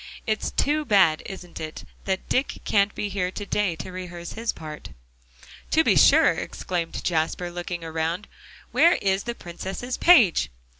It's 0.25 0.49
too 0.49 0.83
bad, 0.83 1.21
isn't 1.27 1.59
it, 1.59 1.83
that 2.05 2.27
Dick 2.27 2.57
can't 2.65 2.95
be 2.95 3.07
here 3.07 3.29
to 3.29 3.45
day 3.45 3.75
to 3.75 3.91
rehearse 3.91 4.33
his 4.33 4.51
part?" 4.51 4.89
"To 5.69 5.83
be 5.83 5.95
sure," 5.95 6.31
exclaimed 6.33 7.03
Jasper, 7.03 7.51
looking 7.51 7.83
around, 7.83 8.27
"where 8.71 8.93
is 8.93 9.25
the 9.25 9.35
Princess's 9.35 9.97
page?" 9.97 10.49